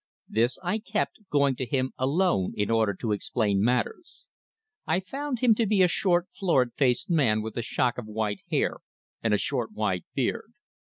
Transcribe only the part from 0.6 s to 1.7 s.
I kept, going to